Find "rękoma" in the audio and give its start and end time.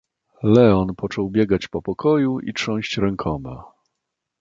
2.97-3.63